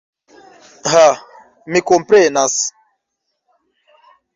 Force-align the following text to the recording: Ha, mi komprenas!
Ha, 0.93 1.03
mi 1.75 1.85
komprenas! 1.93 2.59